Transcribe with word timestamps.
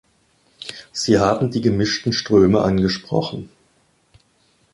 Sie 0.91 1.19
haben 1.19 1.51
die 1.51 1.61
gemischten 1.61 2.11
Ströme 2.11 2.61
angesprochen. 2.63 3.49